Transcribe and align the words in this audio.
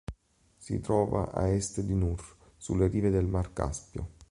Si 0.57 0.79
trova 0.79 1.29
a 1.31 1.49
est 1.49 1.81
di 1.81 1.93
Nur, 1.93 2.35
sulle 2.57 2.87
rive 2.87 3.11
del 3.11 3.27
mar 3.27 3.53
Caspio. 3.53 4.17